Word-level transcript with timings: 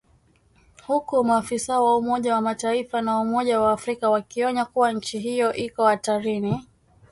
huku 0.87 1.23
maafisa 1.23 1.79
wa 1.79 1.97
Umoja 1.97 2.33
wa 2.35 2.41
Mataifa 2.41 3.01
na 3.01 3.19
Umoja 3.19 3.59
wa 3.59 3.71
Afrika 3.73 4.09
wakionya 4.09 4.65
kuwa 4.65 4.91
nchi 4.93 5.19
hiyo 5.19 5.53
iko 5.53 5.85
hatarini 5.85 6.67